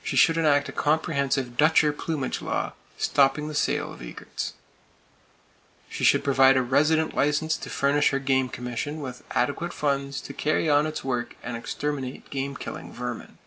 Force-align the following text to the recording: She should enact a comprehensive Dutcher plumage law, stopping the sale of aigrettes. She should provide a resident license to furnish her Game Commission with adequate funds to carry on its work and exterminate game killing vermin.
She 0.00 0.14
should 0.16 0.36
enact 0.38 0.68
a 0.68 0.72
comprehensive 0.72 1.56
Dutcher 1.56 1.92
plumage 1.92 2.40
law, 2.40 2.74
stopping 2.98 3.48
the 3.48 3.52
sale 3.56 3.92
of 3.92 4.00
aigrettes. 4.00 4.52
She 5.88 6.04
should 6.04 6.22
provide 6.22 6.56
a 6.56 6.62
resident 6.62 7.16
license 7.16 7.56
to 7.56 7.68
furnish 7.68 8.10
her 8.10 8.20
Game 8.20 8.48
Commission 8.48 9.00
with 9.00 9.24
adequate 9.32 9.72
funds 9.72 10.20
to 10.20 10.32
carry 10.32 10.70
on 10.70 10.86
its 10.86 11.02
work 11.02 11.34
and 11.42 11.56
exterminate 11.56 12.30
game 12.30 12.54
killing 12.54 12.92
vermin. 12.92 13.38